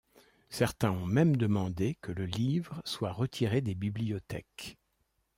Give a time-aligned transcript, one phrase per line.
[0.49, 4.79] Certains ont même demandé que le livre soit retiré des bibliothèques.